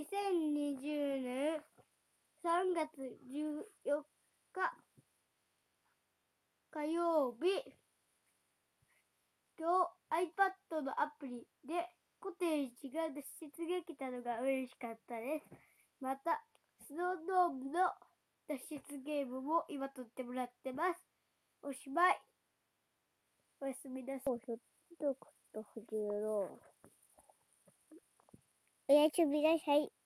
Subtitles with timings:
[0.00, 1.60] 2020年
[2.42, 2.88] 3月
[3.28, 4.00] 14
[4.50, 4.72] 日
[6.70, 7.62] 火曜日
[9.58, 10.24] 今日
[10.72, 11.86] iPad のアプリで
[12.18, 15.44] コテージが脱出できたのが嬉しかったです。
[16.00, 16.42] また、
[16.86, 17.90] スノードームの
[18.48, 21.00] 脱出ゲームも今撮ってもらってます。
[21.62, 22.18] おしまい。
[23.60, 24.40] おやすみなさい。
[28.90, 28.92] う。
[28.92, 29.99] おやすみなさい。